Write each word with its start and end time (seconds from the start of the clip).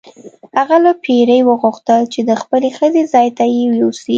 هغه 0.57 0.77
له 0.85 0.91
پیري 1.03 1.39
وغوښتل 1.43 2.01
چې 2.13 2.19
د 2.29 2.31
خپلې 2.41 2.69
ښځې 2.77 3.01
ځای 3.13 3.27
ته 3.37 3.43
یې 3.53 3.63
یوسي. 3.81 4.09